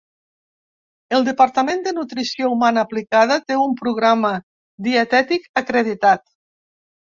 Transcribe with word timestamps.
El 1.17 1.25
Departament 1.27 1.83
de 1.87 1.93
Nutrició 1.97 2.49
Humana 2.55 2.85
Aplicada 2.89 3.39
té 3.51 3.59
un 3.67 3.77
programa 3.83 4.33
dietètic 4.91 5.49
acreditat. 5.65 6.29